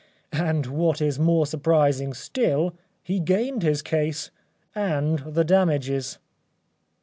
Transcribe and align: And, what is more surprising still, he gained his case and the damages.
And, 0.33 0.65
what 0.65 0.99
is 0.99 1.19
more 1.19 1.45
surprising 1.45 2.15
still, 2.15 2.73
he 3.03 3.19
gained 3.19 3.61
his 3.61 3.83
case 3.83 4.31
and 4.73 5.19
the 5.19 5.43
damages. 5.43 6.17